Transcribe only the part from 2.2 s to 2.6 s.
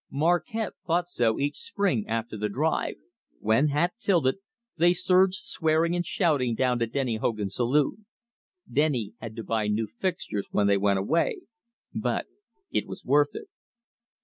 the